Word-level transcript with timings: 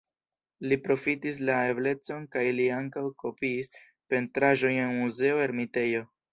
Li 0.69 0.77
profitis 0.85 1.37
la 1.49 1.57
eblecon 1.73 2.25
kaj 2.37 2.47
li 2.61 2.67
ankaŭ 2.79 3.05
kopiis 3.27 3.73
pentraĵojn 4.15 4.83
en 4.89 4.99
Muzeo 4.99 5.47
Ermitejo. 5.49 6.07